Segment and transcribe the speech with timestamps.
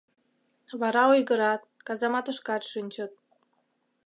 [0.81, 3.11] Вара ойгырат, казаматышкат шинчыт...